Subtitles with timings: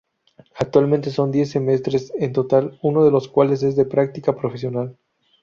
[0.57, 4.97] Actualmente, son diez semestres en total, uno de los cuales es de práctica profesional.